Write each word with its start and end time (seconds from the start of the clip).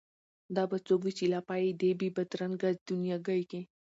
دا 0.55 0.63
به 0.69 0.77
څوک 0.87 0.99
وي 1.03 1.11
چي 1.17 1.25
لا 1.33 1.39
پايي 1.47 1.69
دې 1.81 1.91
بې 1.99 2.09
بد 2.15 2.29
رنګه 2.41 2.69
دنیاګۍ 2.87 3.41
کي 3.51 3.61